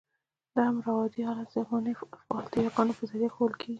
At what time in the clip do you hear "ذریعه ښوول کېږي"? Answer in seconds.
3.09-3.69